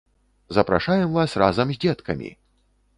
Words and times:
Запрашаем 0.57 1.07
вас 1.19 1.37
разам 1.45 1.67
з 1.77 1.81
дзеткамі! 1.87 2.37